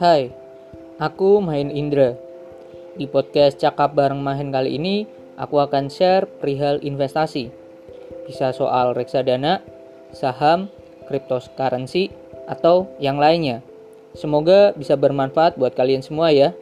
[0.00, 0.32] Hai,
[0.96, 2.16] aku Mahin Indra.
[2.96, 5.04] Di podcast Cakap Bareng Mahin kali ini,
[5.36, 7.52] aku akan share perihal investasi.
[8.24, 9.60] Bisa soal reksadana,
[10.16, 10.72] saham,
[11.04, 12.08] cryptocurrency,
[12.48, 13.60] atau yang lainnya.
[14.16, 16.56] Semoga bisa bermanfaat buat kalian semua ya.